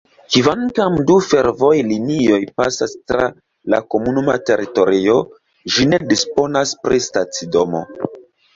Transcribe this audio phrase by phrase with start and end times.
[0.35, 3.29] Kvankam du fervojlinioj pasas tra
[3.75, 5.21] la komunuma teritorio,
[5.77, 7.87] ĝi ne disponas pri stacidomo.